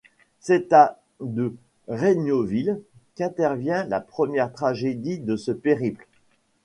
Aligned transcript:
C’est 0.39 0.73
à 0.73 0.99
de 1.19 1.53
Regneauville 1.87 2.81
qu’intervient 3.13 3.83
la 3.85 3.99
première 4.01 4.51
tragédie 4.51 5.19
de 5.19 5.35
ce 5.35 5.51
périple. 5.51 6.07